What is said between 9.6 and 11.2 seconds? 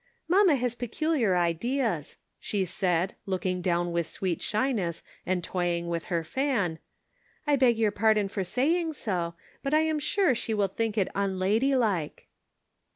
but I am sure she will think it